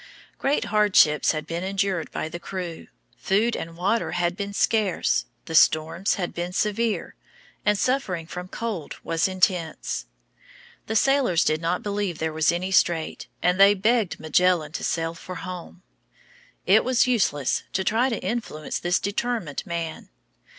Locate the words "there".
12.17-12.33